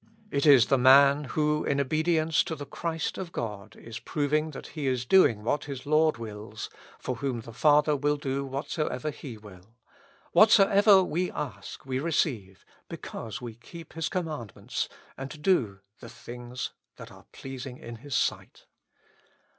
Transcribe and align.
It 0.31 0.47
is 0.47 0.65
the 0.65 0.79
man 0.79 1.25
who, 1.25 1.63
in 1.63 1.79
obedience 1.79 2.43
to 2.45 2.55
the 2.55 2.65
Christ 2.65 3.19
of 3.19 3.31
God, 3.31 3.75
is 3.75 3.99
proving 3.99 4.49
that 4.49 4.69
he 4.69 4.87
is 4.87 5.05
doing 5.05 5.43
what 5.43 5.65
his 5.65 5.85
Lord 5.85 6.17
wills, 6.17 6.71
for 6.97 7.17
whom 7.17 7.41
the 7.41 7.53
Father 7.53 7.95
will 7.95 8.17
do 8.17 8.43
whatsoever 8.43 9.11
he 9.11 9.37
will:" 9.37 9.75
Whatsoever 10.33 11.03
we 11.03 11.29
ask 11.29 11.85
we 11.85 11.99
re 11.99 12.11
ceive, 12.11 12.65
because 12.89 13.41
we 13.41 13.53
keep 13.53 13.93
His 13.93 14.09
commandments, 14.09 14.89
and 15.19 15.39
do 15.39 15.81
the 15.99 16.09
things 16.09 16.71
that 16.95 17.11
are 17.11 17.27
pleasing 17.31 17.77
in 17.77 17.97
His 17.97 18.15
sight." 18.15 18.65